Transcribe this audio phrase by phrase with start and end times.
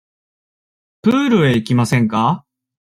[1.03, 2.43] プールへ行きませんか。